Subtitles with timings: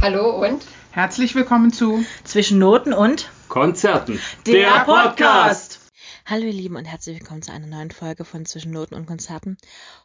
[0.00, 4.20] Hallo und Herzlich willkommen zu Zwischen Noten und Konzerten.
[4.46, 5.90] der Podcast.
[6.24, 9.58] Hallo ihr Lieben und herzlich willkommen zu einer neuen Folge von Zwischen Noten und Konzerten.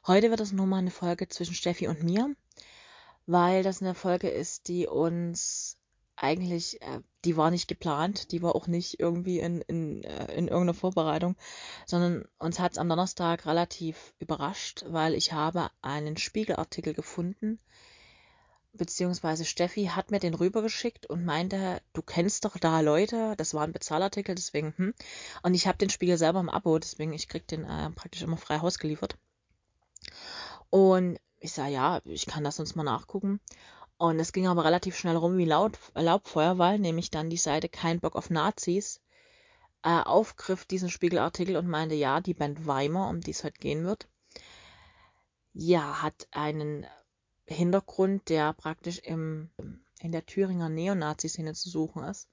[0.08, 2.36] Heute wird es nochmal eine Folge zwischen Steffi und mir,
[3.28, 5.78] weil das eine Folge ist, die uns
[6.16, 10.48] eigentlich, äh, die war nicht geplant, die war auch nicht irgendwie in, in, äh, in
[10.48, 11.36] irgendeiner Vorbereitung,
[11.86, 17.60] sondern uns hat es am Donnerstag relativ überrascht, weil ich habe einen Spiegelartikel gefunden,
[18.74, 23.64] beziehungsweise Steffi hat mir den rübergeschickt und meinte, du kennst doch da Leute, das war
[23.64, 24.94] ein Bezahlartikel, deswegen, hm.
[25.44, 28.38] Und ich habe den Spiegel selber im Abo, deswegen ich krieg den äh, praktisch immer
[28.38, 29.18] frei Haus geliefert.
[30.70, 33.40] Und ich sage, ja, ich kann das sonst mal nachgucken.
[33.98, 37.70] Und es ging aber relativ schnell rum wie Laut, Laubfeuer, weil nämlich dann die Seite
[37.70, 39.02] Kein Bock auf Nazis
[39.84, 43.86] äh, aufgriff diesen Spiegelartikel und meinte, ja, die Band Weimar, um die es heute gehen
[43.86, 44.08] wird,
[45.54, 46.88] ja, hat einen
[47.48, 49.50] Hintergrund, der praktisch im,
[50.00, 52.30] in der Thüringer Neonazi-Szene zu suchen ist,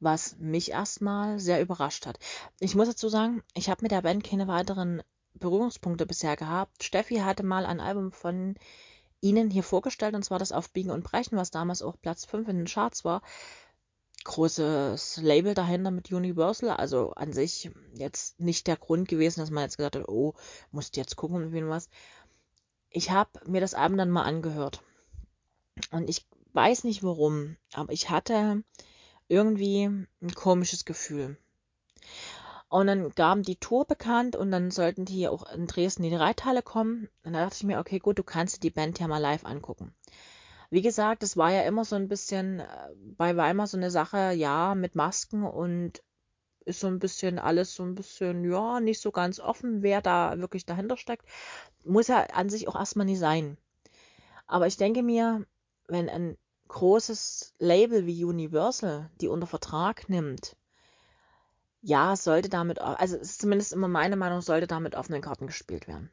[0.00, 2.18] was mich erstmal sehr überrascht hat.
[2.60, 5.02] Ich muss dazu sagen, ich habe mit der Band keine weiteren
[5.34, 6.84] Berührungspunkte bisher gehabt.
[6.84, 8.54] Steffi hatte mal ein Album von
[9.20, 12.48] ihnen hier vorgestellt, und zwar das Auf Biegen und Brechen, was damals auch Platz 5
[12.48, 13.22] in den Charts war.
[14.24, 19.64] Großes Label dahinter mit Universal, also an sich jetzt nicht der Grund gewesen, dass man
[19.64, 20.34] jetzt gesagt hat, oh,
[20.70, 21.90] musst jetzt gucken, wie was
[22.94, 24.82] ich habe mir das Album dann mal angehört.
[25.90, 28.62] Und ich weiß nicht warum, aber ich hatte
[29.26, 31.36] irgendwie ein komisches Gefühl.
[32.68, 36.16] Und dann gaben die Tour bekannt und dann sollten die auch in Dresden in die
[36.16, 37.08] Reithalle kommen.
[37.24, 39.44] Und da dachte ich mir, okay, gut, du kannst dir die Band ja mal live
[39.44, 39.92] angucken.
[40.70, 42.66] Wie gesagt, es war ja immer so ein bisschen äh,
[43.16, 46.02] bei Weimar so eine Sache, ja, mit Masken und
[46.64, 50.38] ist so ein bisschen alles so ein bisschen, ja, nicht so ganz offen, wer da
[50.38, 51.26] wirklich dahinter steckt.
[51.84, 53.58] Muss ja an sich auch erstmal nicht sein.
[54.46, 55.46] Aber ich denke mir,
[55.88, 56.36] wenn ein
[56.68, 60.56] großes Label wie Universal die unter Vertrag nimmt,
[61.82, 66.10] ja, sollte damit, also ist zumindest immer meine Meinung, sollte damit offenen Karten gespielt werden.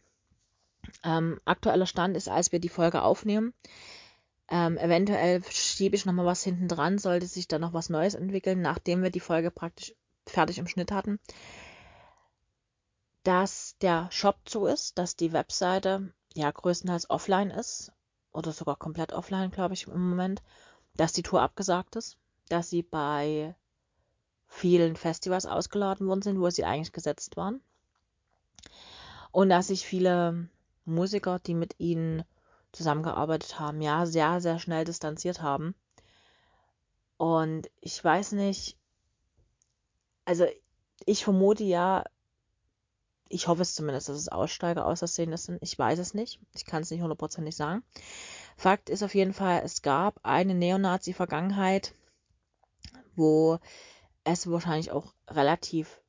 [1.04, 3.54] Ähm, aktueller Stand ist, als wir die Folge aufnehmen,
[4.50, 8.62] ähm, eventuell schiebe ich nochmal was hinten dran, sollte sich da noch was Neues entwickeln,
[8.62, 9.96] nachdem wir die Folge praktisch
[10.32, 11.20] fertig im Schnitt hatten,
[13.24, 17.92] dass der Shop so ist, dass die Webseite ja größtenteils offline ist
[18.32, 20.42] oder sogar komplett offline, glaube ich, im Moment,
[20.96, 22.18] dass die Tour abgesagt ist,
[22.50, 23.56] dass sie bei
[24.48, 27.62] vielen Festivals ausgeladen worden sind, wo sie eigentlich gesetzt waren
[29.32, 30.50] und dass sich viele
[30.86, 32.24] Musiker, die mit ihnen
[32.72, 35.76] zusammengearbeitet haben, ja, sehr, sehr schnell distanziert haben.
[37.18, 38.78] Und ich weiß nicht,
[40.26, 40.46] also
[41.06, 42.04] ich vermute ja,
[43.30, 45.60] ich hoffe es zumindest, dass es Aussteiger aus der Szene sind.
[45.62, 46.40] Ich weiß es nicht.
[46.54, 47.84] Ich kann es nicht hundertprozentig sagen.
[48.58, 51.96] Fakt ist auf jeden Fall, es gab eine Neonazi-Vergangenheit,
[53.16, 53.60] wo
[54.24, 56.02] es wahrscheinlich auch relativ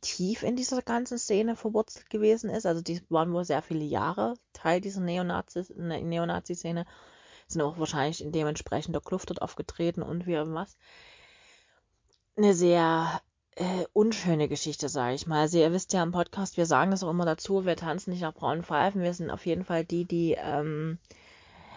[0.00, 2.66] tief in dieser ganzen Szene verwurzelt gewesen ist.
[2.66, 8.30] Also die waren wohl sehr viele Jahre Teil dieser Neonazi-Szene, Neonazi sind auch wahrscheinlich in
[8.30, 10.76] dementsprechender Kluft dort aufgetreten und wie irgendwas.
[12.36, 13.20] Eine sehr
[13.58, 15.40] äh, unschöne Geschichte, sage ich mal.
[15.40, 18.22] Also ihr wisst ja im Podcast, wir sagen das auch immer dazu, wir tanzen nicht
[18.22, 19.02] nach braunen Pfeifen.
[19.02, 20.98] Wir sind auf jeden Fall die, die ähm,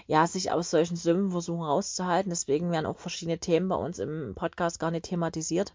[0.06, 2.30] ja, sich aus solchen Sümpfen versuchen rauszuhalten.
[2.30, 5.74] Deswegen werden auch verschiedene Themen bei uns im Podcast gar nicht thematisiert.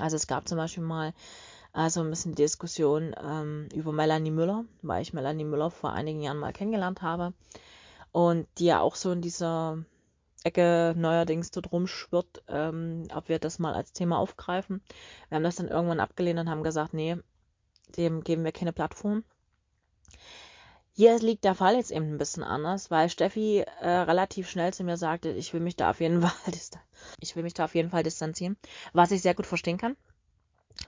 [0.00, 1.12] Also es gab zum Beispiel mal
[1.74, 6.38] also ein bisschen Diskussion ähm, über Melanie Müller, weil ich Melanie Müller vor einigen Jahren
[6.38, 7.32] mal kennengelernt habe
[8.12, 9.78] und die ja auch so in dieser
[10.44, 14.82] Ecke neuerdings dort rumschwirrt, ähm, ob wir das mal als Thema aufgreifen.
[15.28, 17.16] Wir haben das dann irgendwann abgelehnt und haben gesagt, nee,
[17.96, 19.24] dem geben wir keine Plattform.
[20.94, 24.84] Hier liegt der Fall jetzt eben ein bisschen anders, weil Steffi äh, relativ schnell zu
[24.84, 26.52] mir sagte, ich will mich da auf jeden Fall
[27.20, 28.56] ich will mich da auf jeden Fall distanzieren,
[28.92, 29.96] was ich sehr gut verstehen kann,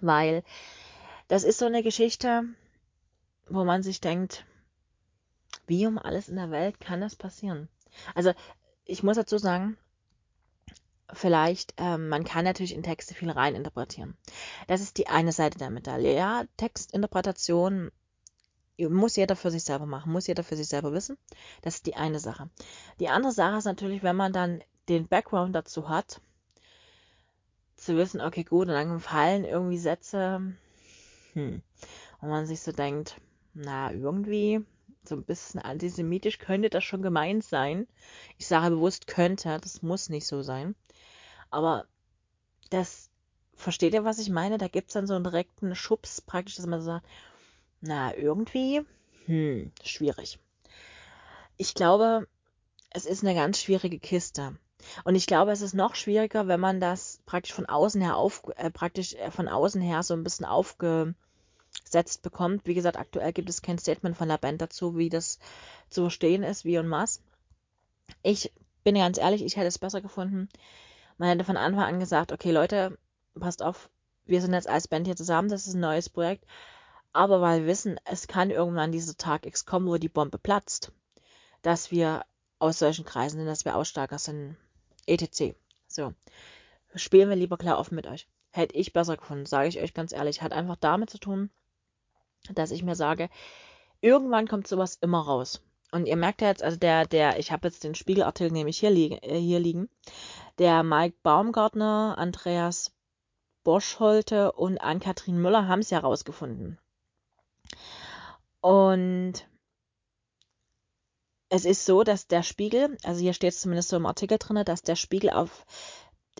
[0.00, 0.42] weil
[1.28, 2.44] das ist so eine Geschichte,
[3.48, 4.44] wo man sich denkt,
[5.66, 7.68] wie um alles in der Welt kann das passieren?
[8.14, 8.32] Also
[8.84, 9.76] ich muss dazu sagen,
[11.12, 14.16] vielleicht, ähm, man kann natürlich in Texte viel reininterpretieren.
[14.66, 16.14] Das ist die eine Seite der Medaille.
[16.14, 17.90] Ja, Textinterpretation
[18.78, 21.16] muss jeder für sich selber machen, muss jeder für sich selber wissen.
[21.62, 22.50] Das ist die eine Sache.
[22.98, 26.20] Die andere Sache ist natürlich, wenn man dann den Background dazu hat,
[27.76, 30.54] zu wissen, okay, gut, und dann fallen irgendwie Sätze,
[31.32, 31.62] hm,
[32.20, 33.20] und man sich so denkt,
[33.52, 34.64] na, irgendwie
[35.08, 37.86] so ein bisschen antisemitisch könnte das schon gemeint sein.
[38.38, 40.74] Ich sage bewusst könnte, das muss nicht so sein.
[41.50, 41.86] Aber
[42.70, 43.10] das,
[43.54, 44.58] versteht ihr, was ich meine?
[44.58, 47.06] Da gibt es dann so einen direkten Schubs praktisch, dass man so sagt,
[47.80, 48.82] na, irgendwie,
[49.26, 50.38] hm, schwierig.
[51.56, 52.26] Ich glaube,
[52.90, 54.56] es ist eine ganz schwierige Kiste.
[55.04, 58.42] Und ich glaube, es ist noch schwieriger, wenn man das praktisch von außen her auf,
[58.56, 60.46] äh, praktisch äh, von außen her so ein bisschen
[61.94, 62.66] aufgesetzt bekommt.
[62.66, 65.38] Wie gesagt, aktuell gibt es kein Statement von der Band dazu, wie das
[65.90, 67.22] zu verstehen ist, wie und was.
[68.22, 70.48] Ich bin ganz ehrlich, ich hätte es besser gefunden.
[71.18, 72.98] Man hätte von Anfang an gesagt, okay Leute,
[73.38, 73.88] passt auf,
[74.26, 76.44] wir sind jetzt als Band hier zusammen, das ist ein neues Projekt.
[77.12, 80.92] Aber weil wir wissen, es kann irgendwann dieser Tag X kommen, wo die Bombe platzt,
[81.62, 82.24] dass wir
[82.58, 84.56] aus solchen Kreisen sind, dass wir Aussteiger sind,
[85.06, 85.54] etc.
[85.86, 86.12] So,
[86.96, 88.28] spielen wir lieber klar offen mit euch.
[88.50, 90.42] Hätte ich besser gefunden, sage ich euch ganz ehrlich.
[90.42, 91.50] Hat einfach damit zu tun,
[92.52, 93.28] dass ich mir sage,
[94.00, 95.62] irgendwann kommt sowas immer raus.
[95.92, 98.90] Und ihr merkt ja jetzt, also der, der, ich habe jetzt den Spiegelartikel nämlich hier,
[98.90, 99.88] li äh, hier liegen.
[100.58, 102.92] Der Mike Baumgartner, Andreas
[103.62, 106.78] Boschholte und Ann-Kathrin Müller haben es ja rausgefunden.
[108.60, 109.46] Und
[111.48, 114.64] es ist so, dass der Spiegel, also hier steht es zumindest so im Artikel drin,
[114.64, 115.64] dass der Spiegel auf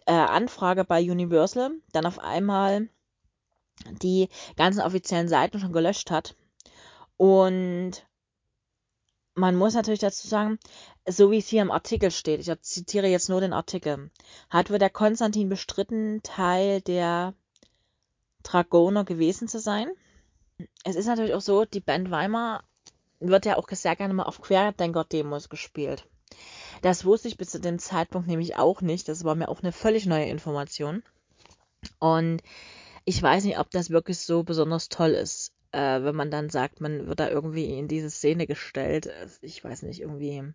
[0.07, 2.89] äh, Anfrage bei Universal dann auf einmal
[4.03, 6.37] die ganzen offiziellen Seiten schon gelöscht hat.
[7.17, 8.07] Und
[9.35, 10.59] man muss natürlich dazu sagen,
[11.09, 14.11] so wie es hier im Artikel steht, ich zitiere jetzt nur den Artikel,
[14.49, 17.35] hat wohl der Konstantin bestritten, Teil der
[18.43, 19.91] Dragoner gewesen zu sein.
[20.85, 22.63] Es ist natürlich auch so, die Band Weimar
[23.19, 26.07] wird ja auch sehr gerne mal auf Querdenker-Demos gespielt.
[26.83, 29.09] Das wusste ich bis zu dem Zeitpunkt nämlich auch nicht.
[29.09, 31.03] Das war mir auch eine völlig neue Information.
[31.99, 32.43] Und
[33.05, 36.81] ich weiß nicht, ob das wirklich so besonders toll ist, äh, wenn man dann sagt,
[36.81, 39.11] man wird da irgendwie in diese Szene gestellt.
[39.43, 40.53] Ich weiß nicht, irgendwie.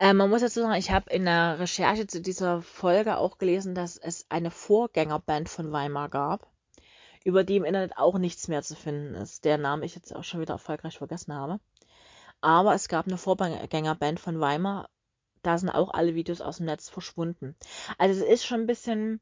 [0.00, 3.74] Äh, man muss dazu sagen, ich habe in der Recherche zu dieser Folge auch gelesen,
[3.74, 6.48] dass es eine Vorgängerband von Weimar gab
[7.24, 9.44] über die im Internet auch nichts mehr zu finden ist.
[9.44, 11.60] Der Name ich jetzt auch schon wieder erfolgreich vergessen habe.
[12.40, 14.88] Aber es gab eine Vorgängerband von Weimar,
[15.42, 17.56] da sind auch alle Videos aus dem Netz verschwunden.
[17.98, 19.20] Also es ist schon ein bisschen,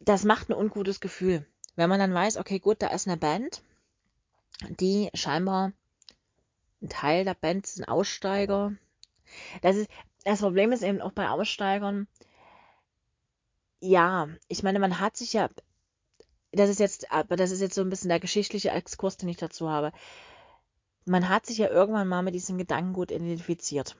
[0.00, 1.46] das macht ein ungutes Gefühl.
[1.76, 3.62] Wenn man dann weiß, okay, gut, da ist eine Band,
[4.78, 5.72] die scheinbar
[6.82, 8.74] ein Teil der Band sind Aussteiger.
[9.62, 9.90] Das ist,
[10.24, 12.06] das Problem ist eben auch bei Aussteigern,
[13.80, 15.50] ja, ich meine, man hat sich ja
[16.56, 19.36] das ist jetzt, aber das ist jetzt so ein bisschen der geschichtliche Exkurs, den ich
[19.36, 19.92] dazu habe.
[21.04, 23.96] Man hat sich ja irgendwann mal mit diesem Gedankengut identifiziert.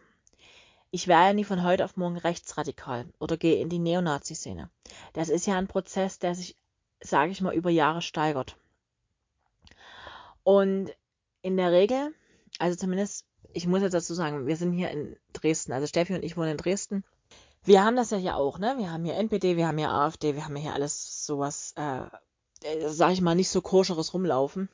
[0.94, 4.70] Ich wäre ja nie von heute auf morgen rechtsradikal oder gehe in die Neonazi-Szene.
[5.12, 6.55] Das ist ja ein Prozess, der sich,
[7.00, 8.56] sage ich mal, über Jahre steigert.
[10.44, 10.93] Und
[11.43, 12.14] in der Regel,
[12.61, 16.25] also zumindest, ich muss jetzt dazu sagen, wir sind hier in Dresden, also Steffi und
[16.25, 17.02] ich wohnen in Dresden.
[17.64, 18.76] Wir haben das ja hier auch, ne?
[18.79, 22.02] Wir haben hier NPD, wir haben hier AfD, wir haben hier alles sowas äh,
[22.62, 24.69] äh, sag ich mal, nicht so koscheres rumlaufen.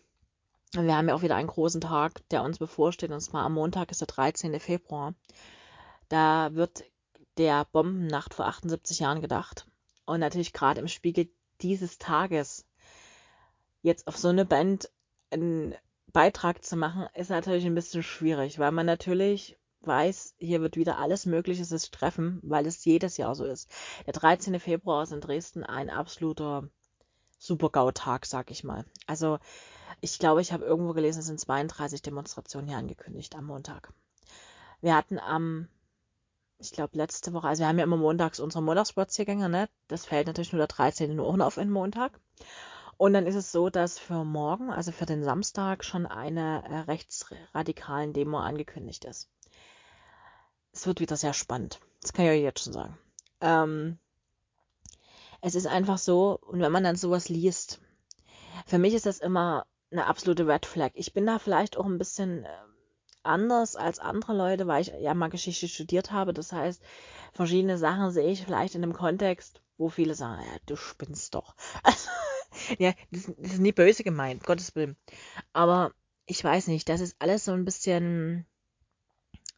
[0.73, 3.91] Wir haben ja auch wieder einen großen Tag, der uns bevorsteht, und zwar am Montag
[3.91, 4.61] ist der 13.
[4.61, 5.15] Februar.
[6.11, 6.85] Da wird
[7.39, 9.67] der Bombennacht vor 78 Jahren gedacht.
[10.05, 11.31] Und natürlich gerade im Spiegel
[11.63, 12.67] dieses Tages
[13.83, 14.91] jetzt auf so eine Band
[15.31, 15.75] einen
[16.13, 20.99] Beitrag zu machen, ist natürlich ein bisschen schwierig, weil man natürlich weiß, hier wird wieder
[20.99, 23.71] alles Mögliche sich treffen, weil es jedes Jahr so ist.
[24.07, 24.59] Der 13.
[24.61, 26.69] Februar ist in Dresden ein absoluter
[27.39, 28.85] Super-GAU-Tag, sag ich mal.
[29.07, 29.39] Also
[30.01, 33.93] ich glaube, ich habe irgendwo gelesen, es sind 32 Demonstrationen hier angekündigt am Montag.
[34.83, 35.69] Wir hatten am,
[36.61, 39.69] ich glaube, letzte Woche, also wir haben ja immer montags unsere Montagsspaziergänge, ne?
[39.89, 41.19] Das fällt natürlich nur der 13.
[41.19, 42.21] Uhr auf den Montag.
[42.97, 46.79] Und dann ist es so, dass für morgen, also für den Samstag, schon eine äh,
[46.81, 49.31] rechtsradikalen Demo angekündigt ist.
[50.73, 51.81] Es wird wieder sehr spannend.
[52.03, 52.99] Das kann ich euch jetzt schon sagen.
[53.41, 53.99] Ähm,
[55.41, 57.81] es ist einfach so, und wenn man dann sowas liest,
[58.67, 60.91] für mich ist das immer eine absolute Red Flag.
[60.95, 62.49] Ich bin da vielleicht auch ein bisschen äh,
[63.23, 66.33] anders als andere Leute, weil ich ja mal Geschichte studiert habe.
[66.33, 66.83] Das heißt,
[67.33, 71.55] verschiedene Sachen sehe ich vielleicht in einem Kontext, wo viele sagen, ja, du spinnst doch.
[71.83, 72.09] Also,
[72.79, 74.97] ja, das, das ist nie böse gemeint, Gottes Willen.
[75.53, 75.93] Aber
[76.27, 78.47] ich weiß nicht, das ist alles so ein bisschen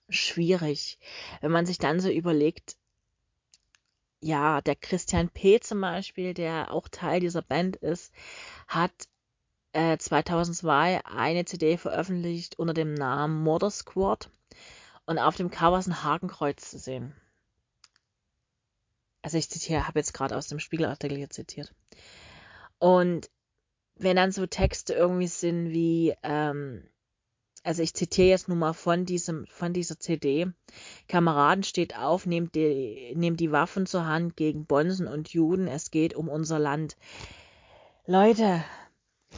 [0.08, 0.98] schwierig,
[1.40, 2.76] wenn man sich dann so überlegt,
[4.20, 5.58] ja, der Christian P.
[5.60, 8.12] zum Beispiel, der auch Teil dieser Band ist,
[8.68, 8.92] hat
[9.72, 14.30] äh, 2002 eine CD veröffentlicht unter dem Namen Murder Squad
[15.06, 17.14] und auf dem Cover ist ein Hakenkreuz zu sehen.
[19.22, 21.72] Also ich zitiere, habe jetzt gerade aus dem Spiegelartikel hier zitiert.
[22.78, 23.30] Und
[23.96, 26.82] wenn dann so Texte irgendwie sind wie, ähm,
[27.62, 30.48] also ich zitiere jetzt nur mal von diesem, von dieser CD.
[31.06, 35.68] Kameraden steht auf, nehmt die, nehmt die Waffen zur Hand gegen Bonsen und Juden.
[35.68, 36.96] Es geht um unser Land.
[38.06, 38.64] Leute,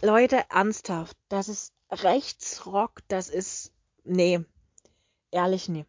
[0.04, 1.16] Leute, ernsthaft.
[1.28, 3.00] Das ist Rechtsrock.
[3.08, 3.72] Das ist,
[4.04, 4.40] nee,
[5.30, 5.86] ehrlich nie.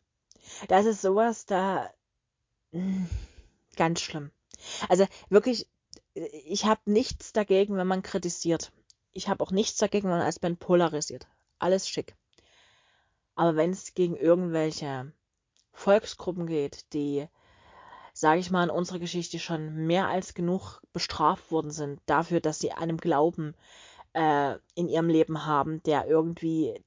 [0.70, 1.92] Das ist sowas da
[2.72, 3.10] hm,
[3.76, 4.32] ganz schlimm.
[4.88, 5.68] Also wirklich,
[6.14, 8.72] ich habe nichts dagegen, wenn man kritisiert.
[9.12, 11.28] Ich habe auch nichts dagegen, wenn man als Band polarisiert.
[11.60, 12.16] Alles schick.
[13.36, 15.12] Aber wenn es gegen irgendwelche
[15.74, 17.28] Volksgruppen geht, die,
[18.14, 22.60] sage ich mal, in unserer Geschichte schon mehr als genug bestraft worden sind dafür, dass
[22.60, 23.56] sie einem Glauben
[24.16, 26.82] äh, in ihrem Leben haben, der irgendwie äh,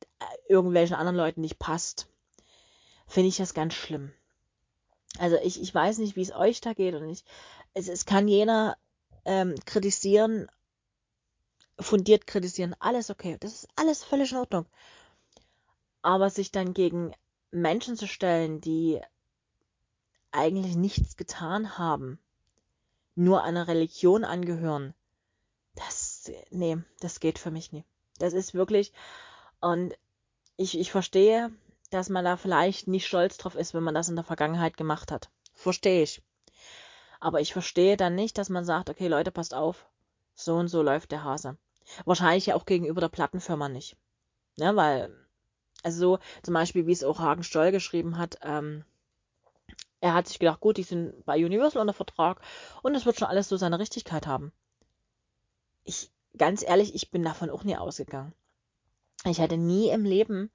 [0.49, 2.09] irgendwelchen anderen Leuten nicht passt,
[3.07, 4.13] finde ich das ganz schlimm.
[5.19, 7.25] Also ich, ich weiß nicht, wie es euch da geht und ich,
[7.75, 8.79] es, es kann jener
[9.27, 10.51] ähm, kritisieren,
[11.79, 14.67] fundiert kritisieren, alles okay, das ist alles völlig in Ordnung.
[16.01, 17.13] Aber sich dann gegen
[17.51, 19.01] Menschen zu stellen, die
[20.31, 22.19] eigentlich nichts getan haben,
[23.15, 24.95] nur einer Religion angehören,
[26.51, 27.85] nee, das geht für mich nie.
[28.19, 28.93] Das ist wirklich,
[29.61, 29.95] und
[30.57, 31.51] ich, ich verstehe,
[31.91, 35.11] dass man da vielleicht nicht stolz drauf ist, wenn man das in der Vergangenheit gemacht
[35.11, 35.31] hat.
[35.55, 36.23] Verstehe ich.
[37.21, 39.87] Aber ich verstehe dann nicht, dass man sagt, okay, Leute, passt auf,
[40.35, 41.57] so und so läuft der Hase.
[42.05, 43.97] Wahrscheinlich ja auch gegenüber der Plattenfirma nicht.
[44.57, 45.15] Ne, weil,
[45.83, 48.85] also so zum Beispiel, wie es auch Hagen Stoll geschrieben hat, ähm,
[50.01, 52.41] er hat sich gedacht, gut, die sind bei Universal unter Vertrag
[52.83, 54.53] und es wird schon alles so seine Richtigkeit haben.
[55.85, 58.33] Ich, ganz ehrlich, ich bin davon auch nie ausgegangen.
[59.25, 60.51] Ich hätte nie im Leben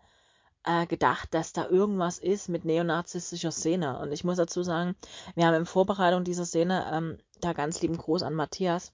[0.64, 4.00] äh, gedacht, dass da irgendwas ist mit neonazistischer Szene.
[4.00, 4.96] Und ich muss dazu sagen,
[5.36, 8.94] wir haben in Vorbereitung dieser Szene ähm, da ganz lieben Gruß an Matthias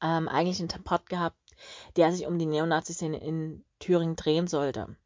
[0.00, 1.36] ähm, eigentlich einen Part gehabt,
[1.96, 4.96] der sich um die Neonazi-Szene in Thüringen drehen sollte.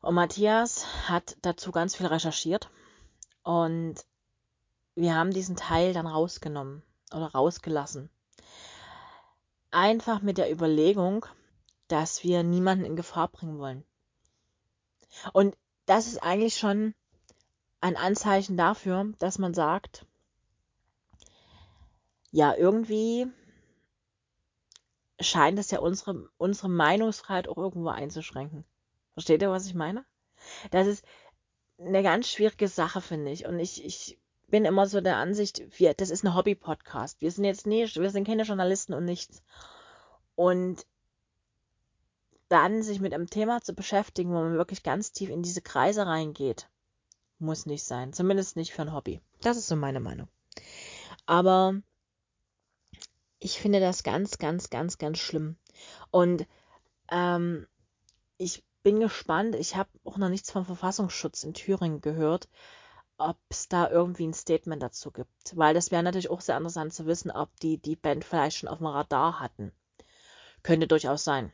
[0.00, 2.70] Und Matthias hat dazu ganz viel recherchiert
[3.44, 3.96] und
[4.94, 6.82] wir haben diesen Teil dann rausgenommen
[7.14, 8.10] oder rausgelassen.
[9.72, 11.26] Einfach mit der Überlegung,
[11.88, 13.84] dass wir niemanden in Gefahr bringen wollen.
[15.32, 16.94] Und das ist eigentlich schon
[17.80, 20.06] ein Anzeichen dafür, dass man sagt,
[22.30, 23.26] ja, irgendwie
[25.20, 28.64] scheint es ja unsere, unsere Meinungsfreiheit auch irgendwo einzuschränken.
[29.14, 30.04] Versteht ihr, was ich meine?
[30.70, 31.04] Das ist
[31.78, 33.46] eine ganz schwierige Sache, finde ich.
[33.46, 34.18] Und ich, ich
[34.52, 37.22] bin immer so der Ansicht, wir, das ist ein Hobby-Podcast.
[37.22, 39.42] Wir sind jetzt nicht, wir sind keine Journalisten und nichts.
[40.34, 40.86] Und
[42.50, 46.06] dann sich mit einem Thema zu beschäftigen, wo man wirklich ganz tief in diese Kreise
[46.06, 46.68] reingeht,
[47.38, 48.12] muss nicht sein.
[48.12, 49.22] Zumindest nicht für ein Hobby.
[49.40, 50.28] Das ist so meine Meinung.
[51.24, 51.80] Aber
[53.38, 55.56] ich finde das ganz, ganz, ganz, ganz schlimm.
[56.10, 56.46] Und
[57.10, 57.66] ähm,
[58.36, 59.54] ich bin gespannt.
[59.54, 62.50] Ich habe auch noch nichts vom Verfassungsschutz in Thüringen gehört,
[63.28, 65.56] ob es da irgendwie ein Statement dazu gibt.
[65.56, 68.68] Weil das wäre natürlich auch sehr interessant zu wissen, ob die die Band vielleicht schon
[68.68, 69.72] auf dem Radar hatten.
[70.62, 71.52] Könnte durchaus sein.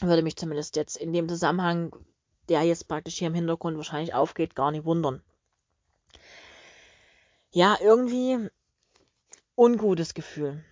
[0.00, 1.94] Würde mich zumindest jetzt in dem Zusammenhang,
[2.48, 5.22] der jetzt praktisch hier im Hintergrund wahrscheinlich aufgeht, gar nicht wundern.
[7.52, 8.48] Ja, irgendwie
[9.56, 10.64] ungutes Gefühl.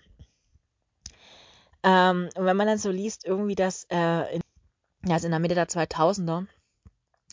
[1.82, 4.42] Ähm, und wenn man dann so liest, irgendwie, dass äh, in,
[5.10, 6.46] also in der Mitte der 2000er,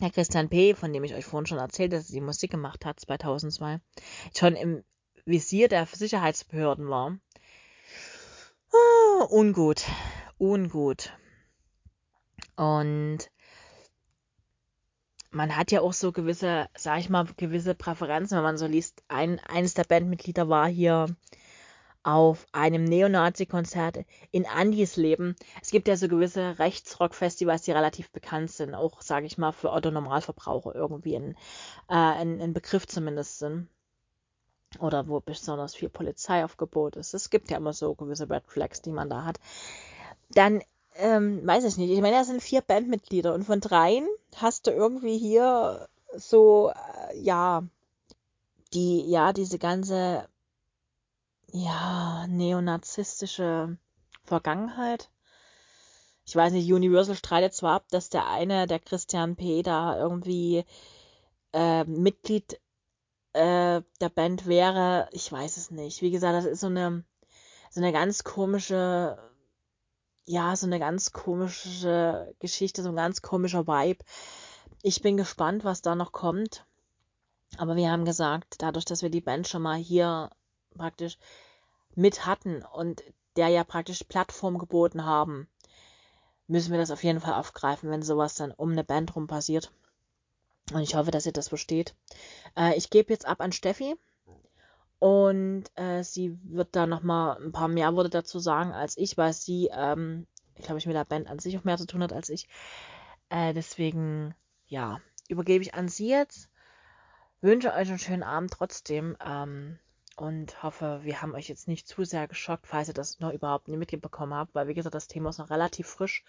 [0.00, 2.84] der Christian P., von dem ich euch vorhin schon erzählt dass er die Musik gemacht
[2.84, 3.80] hat, 2002,
[4.36, 4.84] schon im
[5.24, 7.18] Visier der Sicherheitsbehörden war.
[8.72, 9.84] Ah, ungut,
[10.38, 11.12] ungut.
[12.56, 13.30] Und
[15.30, 19.02] man hat ja auch so gewisse, sag ich mal, gewisse Präferenzen, wenn man so liest.
[19.08, 21.14] Ein, eines der Bandmitglieder war hier
[22.06, 23.98] auf einem Neonazi-Konzert
[24.30, 25.34] in Andys Leben.
[25.60, 29.72] Es gibt ja so gewisse Rechtsrock-Festivals, die relativ bekannt sind, auch, sage ich mal, für
[29.72, 31.32] Otto-Normalverbraucher irgendwie ein,
[31.88, 33.68] äh, ein, ein Begriff zumindest sind.
[34.78, 37.12] Oder wo besonders viel Polizeiaufgebot ist.
[37.12, 39.40] Es gibt ja immer so gewisse Red Flags, die man da hat.
[40.30, 40.62] Dann
[40.94, 41.90] ähm, weiß ich nicht.
[41.90, 47.18] Ich meine, da sind vier Bandmitglieder und von dreien hast du irgendwie hier so, äh,
[47.18, 47.64] ja,
[48.74, 50.28] die, ja, diese ganze,
[51.52, 53.78] ja, neonazistische
[54.24, 55.10] Vergangenheit.
[56.24, 60.64] Ich weiß nicht, Universal streitet zwar ab, dass der eine, der Christian P., da irgendwie
[61.52, 62.60] äh, Mitglied
[63.32, 65.08] äh, der Band wäre.
[65.12, 66.02] Ich weiß es nicht.
[66.02, 67.04] Wie gesagt, das ist so eine,
[67.70, 69.18] so eine ganz komische
[70.26, 74.04] ja, so eine ganz komische Geschichte, so ein ganz komischer Vibe.
[74.82, 76.66] Ich bin gespannt, was da noch kommt.
[77.58, 80.30] Aber wir haben gesagt, dadurch, dass wir die Band schon mal hier
[80.76, 81.18] praktisch
[81.94, 83.02] mit hatten und
[83.36, 85.48] der ja praktisch Plattform geboten haben,
[86.46, 89.72] müssen wir das auf jeden Fall aufgreifen, wenn sowas dann um eine Band rum passiert.
[90.72, 91.94] Und ich hoffe, dass ihr das versteht.
[92.56, 93.96] Äh, ich gebe jetzt ab an Steffi.
[94.98, 99.32] Und äh, sie wird da nochmal ein paar mehr Worte dazu sagen als ich, weil
[99.32, 102.30] sie, ähm, glaube ich, mit der Band an sich auch mehr zu tun hat als
[102.30, 102.48] ich.
[103.28, 104.34] Äh, deswegen,
[104.66, 106.48] ja, übergebe ich an Sie jetzt.
[107.42, 109.78] Wünsche euch einen schönen Abend trotzdem ähm,
[110.16, 113.68] und hoffe, wir haben euch jetzt nicht zu sehr geschockt, falls ihr das noch überhaupt
[113.68, 116.24] nicht mitbekommen habt, weil wie gesagt, das Thema ist noch relativ frisch.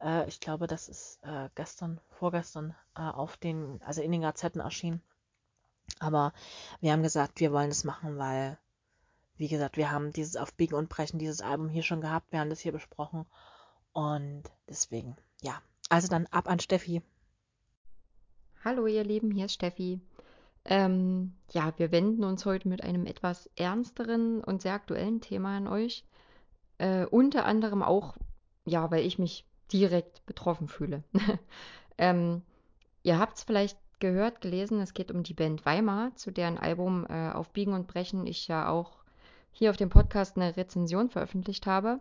[0.00, 4.60] Äh, ich glaube, das ist äh, gestern, vorgestern äh, auf den, also in den Gazetten
[4.60, 5.02] erschienen.
[5.98, 6.32] Aber
[6.80, 8.58] wir haben gesagt, wir wollen das machen, weil,
[9.36, 12.40] wie gesagt, wir haben dieses auf Biegen und Brechen, dieses Album hier schon gehabt, wir
[12.40, 13.26] haben das hier besprochen.
[13.92, 15.60] Und deswegen, ja.
[15.88, 17.02] Also dann ab an Steffi.
[18.64, 20.00] Hallo ihr Lieben, hier ist Steffi.
[20.64, 25.66] Ähm, ja, wir wenden uns heute mit einem etwas ernsteren und sehr aktuellen Thema an
[25.66, 26.04] euch.
[26.78, 28.16] Äh, unter anderem auch,
[28.64, 31.02] ja, weil ich mich direkt betroffen fühle.
[31.98, 32.42] ähm,
[33.02, 37.06] ihr habt es vielleicht gehört, gelesen, es geht um die Band Weimar, zu deren Album
[37.08, 39.02] äh, Auf Biegen und Brechen ich ja auch
[39.52, 42.00] hier auf dem Podcast eine Rezension veröffentlicht habe.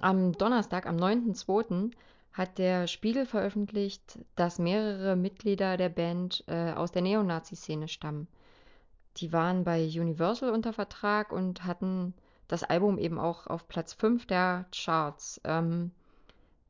[0.00, 1.92] Am Donnerstag, am 9.2.,
[2.38, 8.28] hat der Spiegel veröffentlicht, dass mehrere Mitglieder der Band äh, aus der Neonazi-Szene stammen.
[9.16, 12.14] Die waren bei Universal unter Vertrag und hatten
[12.46, 15.40] das Album eben auch auf Platz 5 der Charts.
[15.42, 15.90] Ähm,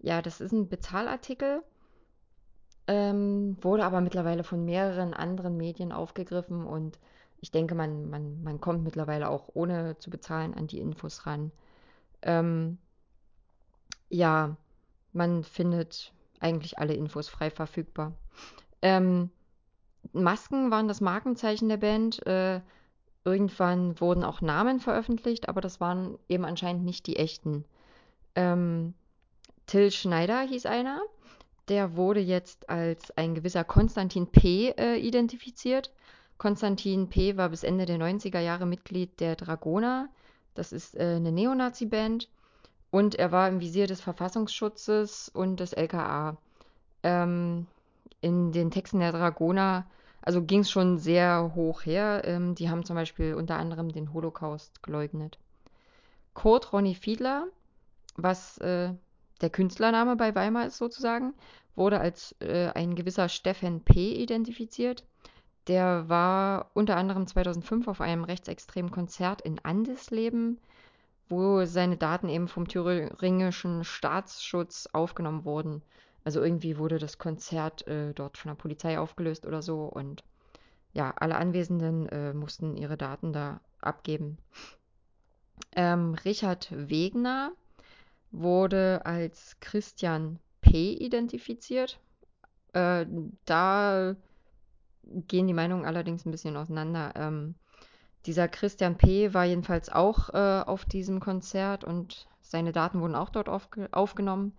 [0.01, 1.63] ja, das ist ein Bezahlartikel,
[2.87, 6.99] ähm, wurde aber mittlerweile von mehreren anderen Medien aufgegriffen und
[7.41, 11.53] ich denke, man, man, man kommt mittlerweile auch ohne zu bezahlen an die Infos ran.
[12.23, 12.79] Ähm,
[14.09, 14.57] ja,
[15.19, 18.13] man findet eigentlich alle Infos frei verfügbar.
[18.81, 19.31] Ähm,
[20.13, 22.25] Masken waren das Markenzeichen der Band.
[22.27, 22.61] Äh,
[23.25, 27.65] irgendwann wurden auch Namen veröffentlicht, aber das waren eben anscheinend nicht die echten.
[28.35, 28.95] Ähm,
[29.67, 31.03] Till Schneider hieß einer.
[31.69, 34.71] Der wurde jetzt als ein gewisser Konstantin P.
[34.71, 35.93] Äh, identifiziert.
[36.39, 37.37] Konstantin P.
[37.37, 40.09] war bis Ende der 90er Jahre Mitglied der Dragoner.
[40.55, 42.29] Das ist äh, eine Neonazi-Band.
[42.91, 46.37] Und er war im Visier des Verfassungsschutzes und des LKA.
[47.03, 47.67] Ähm,
[48.21, 49.87] in den Texten der Dragoner,
[50.23, 52.23] also ging es schon sehr hoch her.
[52.25, 55.39] Ähm, die haben zum Beispiel unter anderem den Holocaust geleugnet.
[56.35, 57.49] Kurt Ronny Fiedler,
[58.17, 58.93] was äh,
[59.41, 61.35] der Künstlername bei Weimar ist sozusagen,
[61.77, 64.15] wurde als äh, ein gewisser Stefan P.
[64.15, 65.05] identifiziert.
[65.69, 70.59] Der war unter anderem 2005 auf einem rechtsextremen Konzert in Andesleben
[71.29, 75.83] wo seine Daten eben vom thüringischen Staatsschutz aufgenommen wurden.
[76.25, 80.25] Also irgendwie wurde das Konzert äh, dort von der Polizei aufgelöst oder so und
[80.93, 84.39] ja, alle Anwesenden äh, mussten ihre Daten da abgeben.
[85.77, 87.53] Ähm, Richard Wegner
[88.31, 90.93] wurde als Christian P.
[90.93, 92.01] identifiziert.
[92.73, 93.07] Äh,
[93.45, 94.17] da
[95.05, 97.13] gehen die Meinungen allerdings ein bisschen auseinander.
[97.17, 97.55] Ähm,
[98.29, 99.33] dieser Christian P.
[99.33, 104.53] war jedenfalls auch äh, auf diesem Konzert und seine Daten wurden auch dort aufge aufgenommen.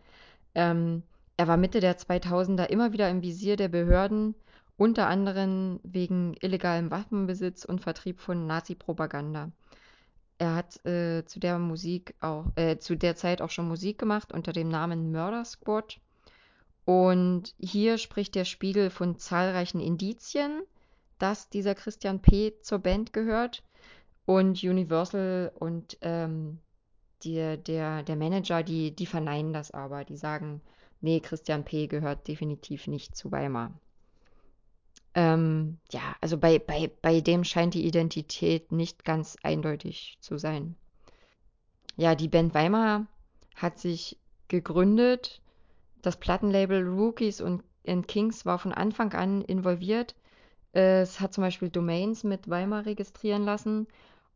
[0.56, 1.04] Ähm,
[1.38, 4.34] er war Mitte der 2000er immer wieder im Visier der Behörden,
[4.76, 9.52] unter anderem wegen illegalem Waffenbesitz und Vertrieb von Nazi-Propaganda.
[10.40, 14.32] Er hat äh, zu der Musik auch, äh, zu der Zeit auch schon Musik gemacht
[14.32, 16.00] unter dem Namen Murder Squad.
[16.86, 20.64] Und hier spricht der Spiegel von zahlreichen Indizien,
[21.20, 22.54] dass dieser Christian P.
[22.62, 23.64] zur Band gehört.
[24.26, 26.60] Und Universal und ähm,
[27.24, 30.06] die, der, der Manager, die, die verneinen das aber.
[30.06, 30.62] Die sagen,
[31.02, 31.88] nee, Christian P.
[31.88, 33.74] gehört definitiv nicht zu Weimar.
[35.16, 40.76] Ähm, ja, also bei, bei, bei dem scheint die Identität nicht ganz eindeutig zu sein.
[41.98, 43.08] Ja, die Band Weimar
[43.56, 45.42] hat sich gegründet.
[46.02, 47.64] Das Plattenlabel Rookies und
[48.08, 50.16] Kings war von Anfang an involviert
[50.72, 53.88] es hat zum Beispiel Domains mit Weimar registrieren lassen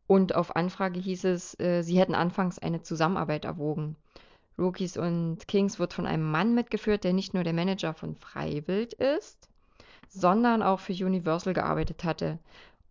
[0.06, 3.96] und auf Anfrage hieß es, äh, sie hätten anfangs eine Zusammenarbeit erwogen.
[4.58, 8.94] Rookies und Kings wird von einem Mann mitgeführt, der nicht nur der Manager von Freiwild
[8.94, 9.48] ist,
[10.08, 12.38] sondern auch für Universal gearbeitet hatte.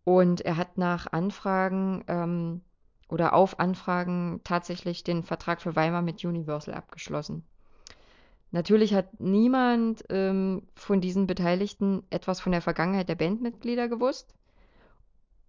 [0.03, 2.61] Und er hat nach Anfragen ähm,
[3.07, 7.43] oder auf Anfragen tatsächlich den Vertrag für Weimar mit Universal abgeschlossen.
[8.53, 14.35] Natürlich hat niemand ähm, von diesen Beteiligten etwas von der Vergangenheit der Bandmitglieder gewusst.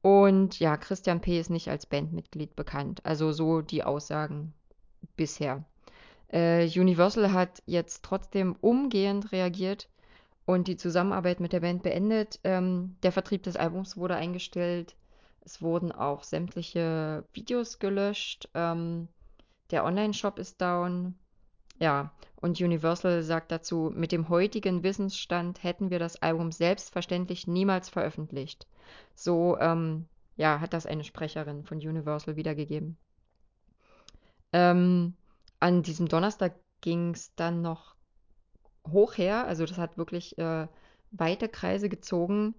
[0.00, 1.38] Und ja, Christian P.
[1.38, 3.04] ist nicht als Bandmitglied bekannt.
[3.04, 4.54] Also so die Aussagen
[5.16, 5.64] bisher.
[6.32, 9.90] Äh, Universal hat jetzt trotzdem umgehend reagiert
[10.46, 12.40] und die Zusammenarbeit mit der Band beendet.
[12.42, 14.96] Ähm, der Vertrieb des Albums wurde eingestellt.
[15.42, 18.48] Es wurden auch sämtliche Videos gelöscht.
[18.54, 19.08] Ähm,
[19.70, 21.16] der Online-Shop ist down.
[21.78, 27.88] Ja, und Universal sagt dazu, mit dem heutigen Wissensstand hätten wir das Album selbstverständlich niemals
[27.88, 28.66] veröffentlicht.
[29.14, 30.06] So, ähm,
[30.36, 32.96] ja, hat das eine Sprecherin von Universal wiedergegeben.
[34.52, 35.14] Ähm,
[35.58, 37.96] an diesem Donnerstag ging es dann noch
[38.90, 40.68] hoch her, also das hat wirklich äh,
[41.10, 42.54] weite Kreise gezogen.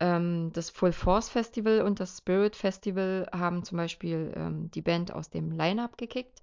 [0.00, 5.12] Ähm, das Full Force Festival und das Spirit Festival haben zum Beispiel ähm, die Band
[5.12, 6.42] aus dem Line-Up gekickt.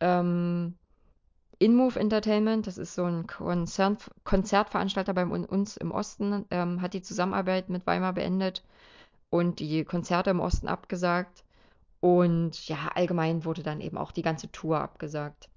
[0.00, 0.76] Ähm,
[1.58, 7.02] InMove Entertainment, das ist so ein Konzern, Konzertveranstalter bei uns im Osten, ähm, hat die
[7.02, 8.62] Zusammenarbeit mit Weimar beendet
[9.30, 11.44] und die Konzerte im Osten abgesagt.
[12.00, 15.48] Und ja, allgemein wurde dann eben auch die ganze Tour abgesagt.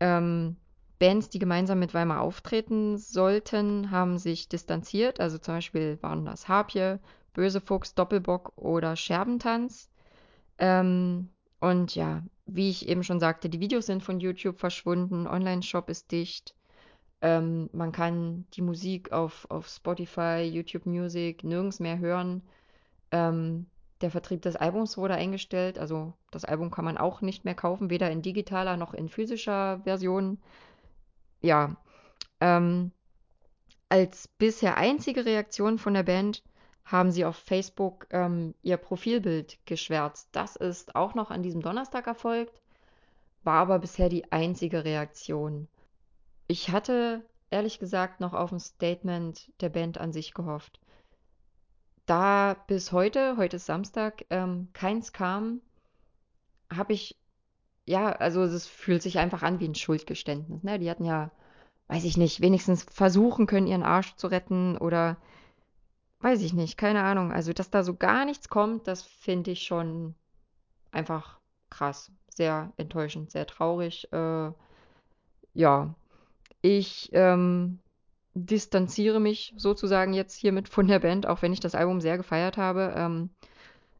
[0.00, 0.56] Ähm,
[0.98, 5.20] Bands, die gemeinsam mit Weimar auftreten sollten, haben sich distanziert.
[5.20, 6.98] Also zum Beispiel waren das Harpje,
[7.34, 9.90] Böse Fuchs, Doppelbock oder Scherbentanz.
[10.58, 11.28] Ähm,
[11.64, 16.12] und ja, wie ich eben schon sagte, die Videos sind von YouTube verschwunden, Online-Shop ist
[16.12, 16.54] dicht.
[17.22, 22.42] Ähm, man kann die Musik auf, auf Spotify, YouTube Music nirgends mehr hören.
[23.12, 23.66] Ähm,
[24.02, 27.88] der Vertrieb des Albums wurde eingestellt, also das Album kann man auch nicht mehr kaufen,
[27.88, 30.38] weder in digitaler noch in physischer Version.
[31.40, 31.76] Ja,
[32.40, 32.92] ähm,
[33.88, 36.42] als bisher einzige Reaktion von der Band
[36.84, 40.28] haben sie auf Facebook ähm, ihr Profilbild geschwärzt.
[40.32, 42.60] Das ist auch noch an diesem Donnerstag erfolgt,
[43.42, 45.68] war aber bisher die einzige Reaktion.
[46.46, 50.80] Ich hatte ehrlich gesagt noch auf ein Statement der Band an sich gehofft.
[52.06, 55.62] Da bis heute, heute ist Samstag, ähm, keins kam,
[56.70, 57.16] habe ich,
[57.86, 60.62] ja, also es fühlt sich einfach an wie ein Schuldgeständnis.
[60.62, 60.78] Ne?
[60.78, 61.30] Die hatten ja,
[61.88, 65.16] weiß ich nicht, wenigstens versuchen können, ihren Arsch zu retten oder
[66.24, 67.32] weiß ich nicht, keine Ahnung.
[67.32, 70.14] Also, dass da so gar nichts kommt, das finde ich schon
[70.90, 72.10] einfach krass.
[72.28, 74.10] Sehr enttäuschend, sehr traurig.
[74.10, 74.50] Äh,
[75.52, 75.94] ja,
[76.62, 77.78] ich ähm,
[78.32, 82.56] distanziere mich sozusagen jetzt hiermit von der Band, auch wenn ich das Album sehr gefeiert
[82.56, 82.94] habe.
[82.96, 83.28] Ähm,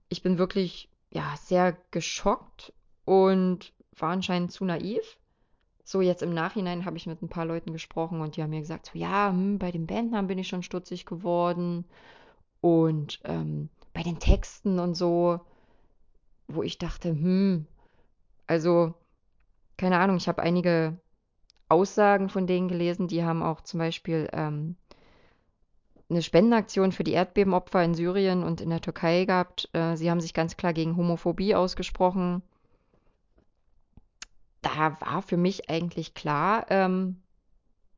[0.08, 2.72] ich bin wirklich, ja, sehr geschockt
[3.04, 5.18] und war anscheinend zu naiv.
[5.84, 8.60] So jetzt im Nachhinein habe ich mit ein paar Leuten gesprochen und die haben mir
[8.60, 11.84] gesagt, so ja, hm, bei den Bandnamen bin ich schon stutzig geworden
[12.60, 15.40] und ähm, bei den Texten und so,
[16.48, 17.66] wo ich dachte, hm,
[18.46, 18.94] also
[19.76, 20.96] keine Ahnung, ich habe einige
[21.68, 24.76] Aussagen von denen gelesen, die haben auch zum Beispiel ähm,
[26.08, 29.68] eine Spendenaktion für die Erdbebenopfer in Syrien und in der Türkei gehabt.
[29.72, 32.42] Äh, sie haben sich ganz klar gegen Homophobie ausgesprochen.
[34.64, 37.22] Da war für mich eigentlich klar, ähm,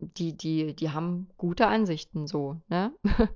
[0.01, 2.93] die, die, die haben gute Ansichten so, ne?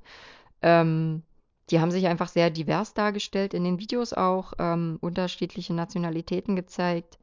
[0.63, 1.23] ähm,
[1.71, 7.21] die haben sich einfach sehr divers dargestellt, in den Videos auch, ähm, unterschiedliche Nationalitäten gezeigt.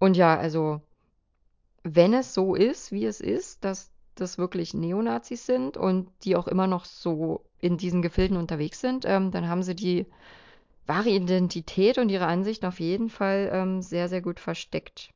[0.00, 0.82] Und ja, also,
[1.84, 6.48] wenn es so ist, wie es ist, dass das wirklich Neonazis sind und die auch
[6.48, 10.06] immer noch so in diesen Gefilden unterwegs sind, ähm, dann haben sie die
[10.86, 15.10] wahre Identität und ihre Ansichten auf jeden Fall ähm, sehr, sehr gut versteckt.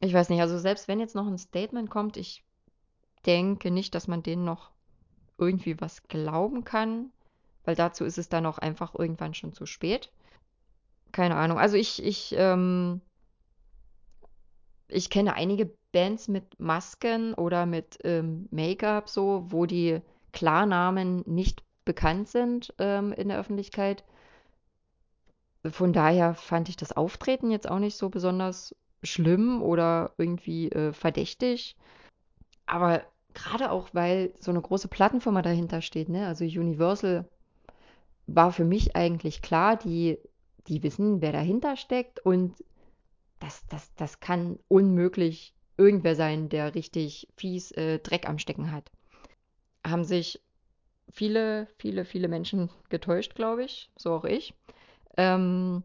[0.00, 2.44] Ich weiß nicht, also selbst wenn jetzt noch ein Statement kommt, ich
[3.24, 4.70] denke nicht, dass man denen noch
[5.38, 7.10] irgendwie was glauben kann,
[7.64, 10.10] weil dazu ist es dann auch einfach irgendwann schon zu spät.
[11.12, 11.58] Keine Ahnung.
[11.58, 13.00] Also ich, ich, ähm,
[14.88, 20.00] ich kenne einige Bands mit Masken oder mit ähm, Make-up so, wo die
[20.32, 24.04] Klarnamen nicht bekannt sind ähm, in der Öffentlichkeit.
[25.70, 30.92] Von daher fand ich das Auftreten jetzt auch nicht so besonders schlimm oder irgendwie äh,
[30.92, 31.76] verdächtig.
[32.66, 33.02] Aber
[33.34, 36.26] gerade auch, weil so eine große Plattenfirma dahinter steht, ne?
[36.26, 37.28] Also Universal
[38.26, 40.18] war für mich eigentlich klar, die,
[40.68, 42.54] die wissen, wer dahinter steckt und
[43.40, 48.90] das, das, das kann unmöglich irgendwer sein, der richtig fies äh, Dreck am Stecken hat.
[49.84, 50.40] Haben sich
[51.10, 54.54] viele, viele, viele Menschen getäuscht, glaube ich, so auch ich.
[55.16, 55.82] Ähm,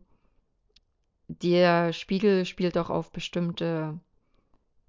[1.27, 3.99] der Spiegel spielt auch auf bestimmte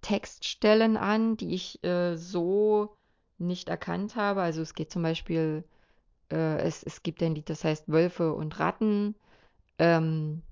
[0.02, 2.94] Textstellen an, die ich äh, so
[3.38, 4.42] nicht erkannt habe.
[4.42, 5.64] Also es geht zum Beispiel,
[6.30, 9.14] äh, es, es gibt ein Lied, das heißt Wölfe und Ratten.
[9.78, 10.42] Ähm,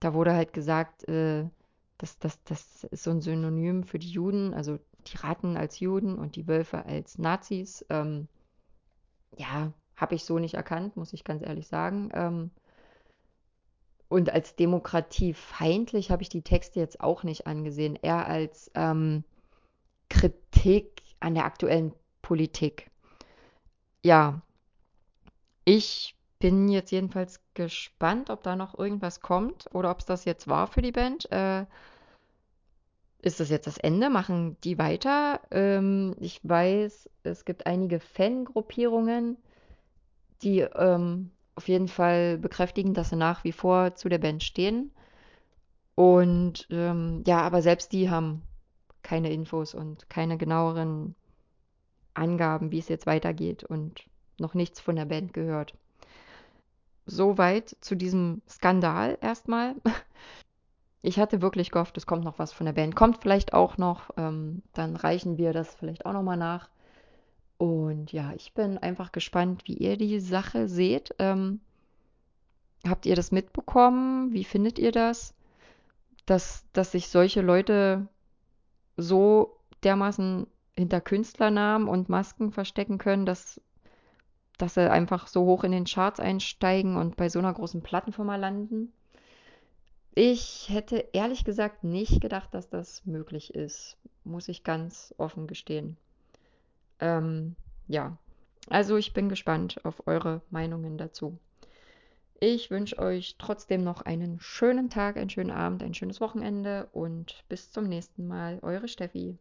[0.00, 1.44] da wurde halt gesagt, äh,
[1.98, 6.18] dass das, das ist so ein Synonym für die Juden, also die Ratten als Juden
[6.18, 7.84] und die Wölfe als Nazis.
[7.90, 8.28] Ähm,
[9.36, 12.10] ja, habe ich so nicht erkannt, muss ich ganz ehrlich sagen.
[12.12, 12.50] Ähm,
[14.12, 19.24] und als demokratiefeindlich habe ich die Texte jetzt auch nicht angesehen, eher als ähm,
[20.10, 22.90] Kritik an der aktuellen Politik.
[24.04, 24.42] Ja,
[25.64, 30.46] ich bin jetzt jedenfalls gespannt, ob da noch irgendwas kommt oder ob es das jetzt
[30.46, 31.30] war für die Band.
[31.32, 31.64] Äh,
[33.22, 34.10] ist das jetzt das Ende?
[34.10, 35.40] Machen die weiter?
[35.50, 39.38] Ähm, ich weiß, es gibt einige Fangruppierungen,
[40.42, 44.90] die ähm, auf jeden Fall bekräftigen, dass sie nach wie vor zu der Band stehen.
[45.94, 48.42] Und ähm, ja, aber selbst die haben
[49.02, 51.14] keine Infos und keine genaueren
[52.14, 54.04] Angaben, wie es jetzt weitergeht und
[54.38, 55.74] noch nichts von der Band gehört.
[57.04, 59.74] Soweit zu diesem Skandal erstmal.
[61.04, 62.94] Ich hatte wirklich gehofft, es kommt noch was von der Band.
[62.94, 64.10] Kommt vielleicht auch noch.
[64.16, 66.68] Ähm, dann reichen wir das vielleicht auch nochmal nach.
[67.62, 71.14] Und ja, ich bin einfach gespannt, wie ihr die Sache seht.
[71.20, 71.60] Ähm,
[72.84, 74.32] habt ihr das mitbekommen?
[74.32, 75.32] Wie findet ihr das?
[76.26, 78.08] Dass, dass sich solche Leute
[78.96, 83.60] so dermaßen hinter Künstlernamen und Masken verstecken können, dass,
[84.58, 88.34] dass sie einfach so hoch in den Charts einsteigen und bei so einer großen Plattenfirma
[88.34, 88.92] landen.
[90.16, 95.96] Ich hätte ehrlich gesagt nicht gedacht, dass das möglich ist, muss ich ganz offen gestehen.
[97.02, 97.56] Ähm,
[97.88, 98.16] ja,
[98.68, 101.36] also ich bin gespannt auf eure Meinungen dazu.
[102.38, 107.44] Ich wünsche euch trotzdem noch einen schönen Tag, einen schönen Abend, ein schönes Wochenende und
[107.48, 108.60] bis zum nächsten Mal.
[108.62, 109.36] Eure Steffi.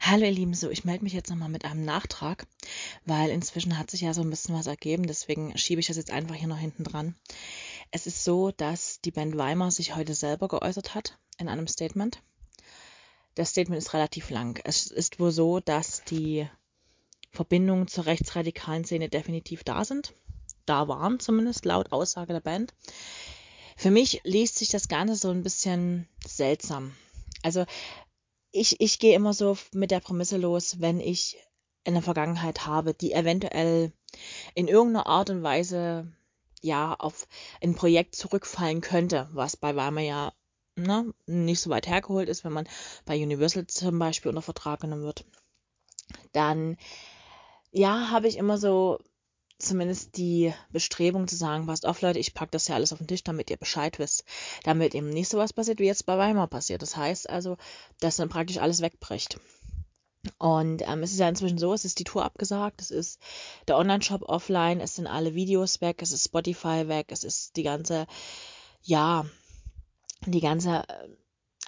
[0.00, 2.46] Hallo ihr Lieben, so ich melde mich jetzt nochmal mit einem Nachtrag,
[3.04, 6.10] weil inzwischen hat sich ja so ein bisschen was ergeben, deswegen schiebe ich das jetzt
[6.10, 7.16] einfach hier noch hinten dran.
[7.90, 12.22] Es ist so, dass die Band Weimar sich heute selber geäußert hat in einem Statement.
[13.36, 14.60] Das Statement ist relativ lang.
[14.64, 16.48] Es ist wohl so, dass die
[17.30, 20.14] Verbindungen zur rechtsradikalen Szene definitiv da sind.
[20.64, 22.74] Da waren zumindest laut Aussage der Band.
[23.76, 26.96] Für mich liest sich das Ganze so ein bisschen seltsam.
[27.42, 27.66] Also
[28.52, 31.36] ich, ich gehe immer so mit der Prämisse los, wenn ich
[31.84, 33.92] eine Vergangenheit habe, die eventuell
[34.54, 36.10] in irgendeiner Art und Weise
[36.62, 37.28] ja auf
[37.62, 40.32] ein Projekt zurückfallen könnte, was bei Weimar ja
[40.76, 42.68] ne, nicht so weit hergeholt ist, wenn man
[43.04, 45.24] bei Universal zum Beispiel unter Vertrag genommen wird,
[46.32, 46.76] dann
[47.72, 48.98] ja, habe ich immer so
[49.58, 53.06] zumindest die Bestrebung zu sagen, passt auf Leute, ich packe das ja alles auf den
[53.06, 54.24] Tisch, damit ihr Bescheid wisst.
[54.64, 56.82] Damit eben nicht so was passiert, wie jetzt bei Weimar passiert.
[56.82, 57.56] Das heißt also,
[58.00, 59.40] dass dann praktisch alles wegbricht.
[60.38, 63.20] Und ähm, es ist ja inzwischen so, es ist die Tour abgesagt, es ist
[63.68, 67.62] der Online-Shop offline, es sind alle Videos weg, es ist Spotify weg, es ist die
[67.62, 68.06] ganze,
[68.82, 69.24] ja,
[70.32, 71.08] die ganze äh,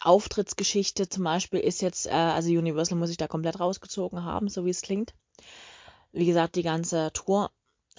[0.00, 4.64] Auftrittsgeschichte zum Beispiel ist jetzt, äh, also Universal muss ich da komplett rausgezogen haben, so
[4.64, 5.14] wie es klingt.
[6.12, 7.50] Wie gesagt, die ganze Tour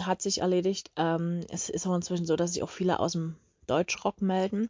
[0.02, 0.92] hat sich erledigt.
[0.96, 3.36] Ähm, es ist auch inzwischen so, dass sich auch viele aus dem
[3.68, 4.70] Deutschrock melden.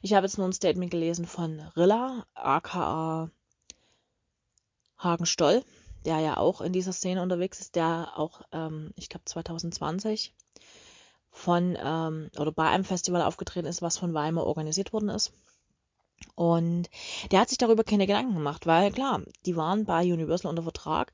[0.00, 3.30] Ich habe jetzt nur ein Statement gelesen von Rilla, aka
[4.98, 5.64] Hagen Stoll,
[6.04, 10.34] der ja auch in dieser Szene unterwegs ist, der auch, ähm, ich glaube 2020
[11.32, 15.32] von ähm, oder bei einem Festival aufgetreten ist, was von Weimar organisiert worden ist.
[16.36, 16.88] Und
[17.30, 21.12] der hat sich darüber keine Gedanken gemacht, weil klar, die waren bei Universal unter Vertrag,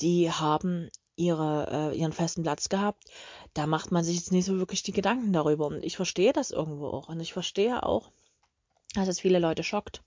[0.00, 3.04] die haben ihre, äh, ihren festen Platz gehabt.
[3.54, 5.66] Da macht man sich jetzt nicht so wirklich die Gedanken darüber.
[5.66, 7.08] Und ich verstehe das irgendwo auch.
[7.08, 8.10] Und ich verstehe auch,
[8.94, 10.02] dass es viele Leute schockt.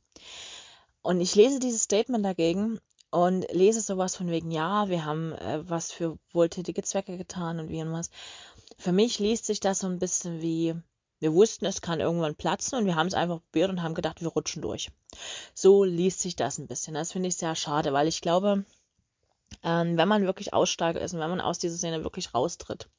[1.01, 2.79] Und ich lese dieses Statement dagegen
[3.11, 7.69] und lese sowas von wegen, ja, wir haben äh, was für wohltätige Zwecke getan und
[7.69, 8.09] wie und was.
[8.77, 10.75] Für mich liest sich das so ein bisschen wie,
[11.19, 14.21] wir wussten, es kann irgendwann platzen und wir haben es einfach probiert und haben gedacht,
[14.21, 14.91] wir rutschen durch.
[15.53, 16.93] So liest sich das ein bisschen.
[16.93, 18.65] Das finde ich sehr schade, weil ich glaube,
[19.63, 22.89] ähm, wenn man wirklich Aussteiger ist und wenn man aus dieser Szene wirklich raustritt,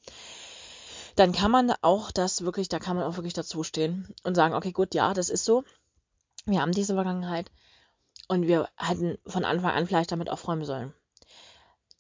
[1.17, 4.55] dann kann man auch das wirklich, da kann man auch wirklich dazu stehen und sagen,
[4.55, 5.65] okay, gut, ja, das ist so.
[6.47, 7.51] Wir haben diese Vergangenheit
[8.29, 10.93] und wir hätten von Anfang an vielleicht damit aufräumen sollen.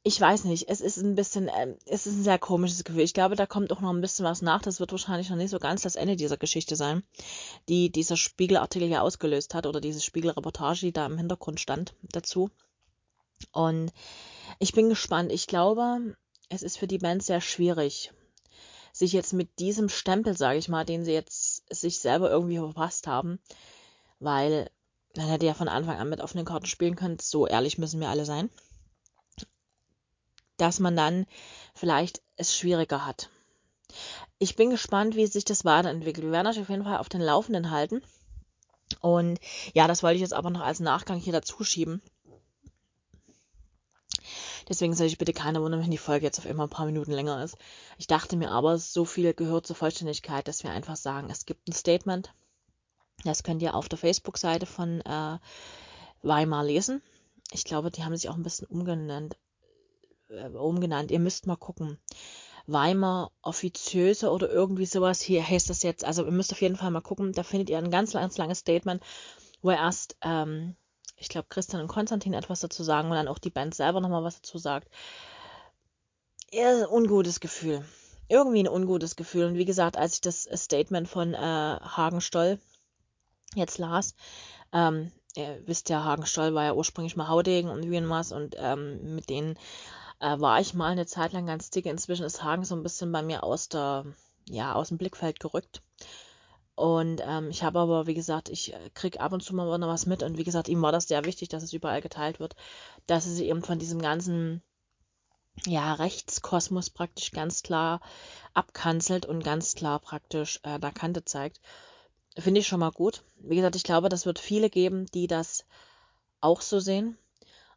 [0.06, 3.00] Ich weiß nicht, es ist ein bisschen, äh, es ist ein sehr komisches Gefühl.
[3.00, 4.60] Ich glaube, da kommt auch noch ein bisschen was nach.
[4.60, 7.02] Das wird wahrscheinlich noch nicht so ganz das Ende dieser Geschichte sein,
[7.70, 12.50] die dieser Spiegelartikel ja ausgelöst hat oder diese Spiegelreportage, die da im Hintergrund stand dazu.
[13.50, 13.92] Und
[14.58, 15.32] ich bin gespannt.
[15.32, 16.14] Ich glaube,
[16.50, 18.12] es ist für die Band sehr schwierig,
[18.92, 23.06] sich jetzt mit diesem Stempel, sage ich mal, den sie jetzt sich selber irgendwie verpasst
[23.06, 23.38] haben,
[24.20, 24.70] weil
[25.16, 27.18] man hätte ja von Anfang an mit offenen Karten spielen können.
[27.22, 28.50] So ehrlich müssen wir alle sein.
[30.56, 31.26] Dass man dann
[31.74, 33.30] vielleicht es schwieriger hat.
[34.38, 36.26] Ich bin gespannt, wie sich das weiterentwickelt.
[36.26, 38.02] Wir werden euch auf jeden Fall auf den Laufenden halten.
[39.00, 39.38] Und
[39.72, 42.02] ja, das wollte ich jetzt aber noch als Nachgang hier dazu schieben.
[44.68, 47.12] Deswegen soll ich bitte keiner wundern, wenn die Folge jetzt auf immer ein paar Minuten
[47.12, 47.56] länger ist.
[47.98, 51.68] Ich dachte mir aber, so viel gehört zur Vollständigkeit, dass wir einfach sagen, es gibt
[51.68, 52.32] ein Statement.
[53.24, 55.38] Das könnt ihr auf der Facebook-Seite von äh,
[56.22, 57.02] Weimar lesen.
[57.52, 59.36] Ich glaube, die haben sich auch ein bisschen umgenannt.
[60.28, 61.10] Äh, umgenannt.
[61.10, 61.98] Ihr müsst mal gucken.
[62.66, 65.20] Weimar offiziöse oder irgendwie sowas.
[65.20, 66.04] Hier heißt das jetzt.
[66.04, 67.32] Also ihr müsst auf jeden Fall mal gucken.
[67.32, 69.02] Da findet ihr ein ganz, ganz langes Statement,
[69.60, 70.76] wo er erst ähm,
[71.16, 74.24] ich glaube, Christian und Konstantin etwas dazu sagen und dann auch die Band selber nochmal
[74.24, 74.88] was dazu sagt.
[76.52, 77.84] Ja, ungutes Gefühl.
[78.28, 79.46] Irgendwie ein ungutes Gefühl.
[79.46, 82.58] Und wie gesagt, als ich das Statement von äh, Hagen Stoll
[83.54, 84.14] jetzt las,
[84.72, 89.28] ähm, ihr wisst ja, Hagenstoll war ja ursprünglich mal Haudegen und Wienermaß und ähm, mit
[89.30, 89.58] denen
[90.20, 91.90] äh, war ich mal eine Zeit lang ganz dicke.
[91.90, 94.04] Inzwischen ist Hagen so ein bisschen bei mir aus der,
[94.48, 95.82] ja, aus dem Blickfeld gerückt.
[96.76, 99.88] Und ähm, ich habe aber, wie gesagt, ich äh, kriege ab und zu mal noch
[99.88, 100.22] was mit.
[100.22, 102.56] Und wie gesagt, ihm war das sehr wichtig, dass es überall geteilt wird,
[103.06, 104.62] dass sich eben von diesem ganzen,
[105.66, 108.00] ja, Rechtskosmos praktisch ganz klar
[108.54, 111.60] abkanzelt und ganz klar praktisch äh, der Kante zeigt.
[112.36, 113.22] Finde ich schon mal gut.
[113.36, 115.64] Wie gesagt, ich glaube, das wird viele geben, die das
[116.40, 117.16] auch so sehen.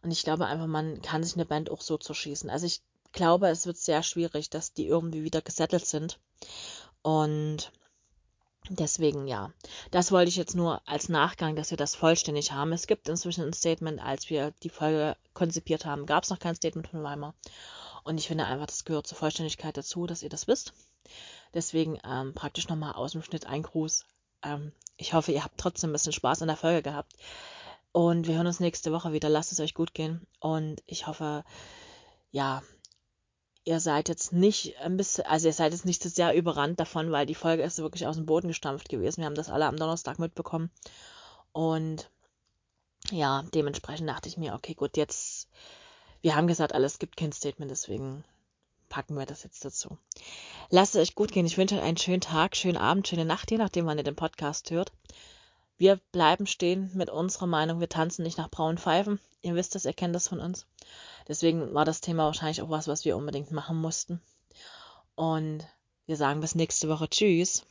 [0.07, 2.49] Und ich glaube einfach, man kann sich eine Band auch so zerschießen.
[2.49, 2.79] Also ich
[3.11, 6.17] glaube, es wird sehr schwierig, dass die irgendwie wieder gesettelt sind.
[7.01, 7.73] Und
[8.69, 9.51] deswegen, ja,
[9.91, 12.71] das wollte ich jetzt nur als Nachgang, dass wir das vollständig haben.
[12.71, 16.55] Es gibt inzwischen ein Statement, als wir die Folge konzipiert haben, gab es noch kein
[16.55, 17.33] Statement von Weimar.
[18.05, 20.71] Und ich finde einfach, das gehört zur Vollständigkeit dazu, dass ihr das wisst.
[21.53, 24.05] Deswegen ähm, praktisch nochmal aus dem Schnitt ein Gruß.
[24.43, 27.11] Ähm, ich hoffe, ihr habt trotzdem ein bisschen Spaß an der Folge gehabt.
[27.97, 29.27] Und wir hören uns nächste Woche wieder.
[29.27, 30.21] Lasst es euch gut gehen.
[30.39, 31.43] Und ich hoffe,
[32.29, 32.61] ja,
[33.63, 37.11] ihr seid jetzt nicht ein bisschen, also ihr seid jetzt nicht so sehr überrannt davon,
[37.11, 39.21] weil die Folge ist wirklich aus dem Boden gestampft gewesen.
[39.21, 40.69] Wir haben das alle am Donnerstag mitbekommen.
[41.53, 42.07] Und
[43.09, 45.49] ja, dementsprechend dachte ich mir, okay, gut, jetzt,
[46.21, 48.23] wir haben gesagt, alles gibt kein Statement, deswegen
[48.89, 49.97] packen wir das jetzt dazu.
[50.69, 51.47] Lasst es euch gut gehen.
[51.47, 54.15] Ich wünsche euch einen schönen Tag, schönen Abend, schöne Nacht, je nachdem, wann ihr den
[54.15, 54.91] Podcast hört.
[55.77, 57.79] Wir bleiben stehen mit unserer Meinung.
[57.79, 59.19] Wir tanzen nicht nach braunen Pfeifen.
[59.41, 60.65] Ihr wisst das, ihr kennt das von uns.
[61.27, 64.21] Deswegen war das Thema wahrscheinlich auch was, was wir unbedingt machen mussten.
[65.15, 65.65] Und
[66.07, 67.09] wir sagen bis nächste Woche.
[67.09, 67.63] Tschüss.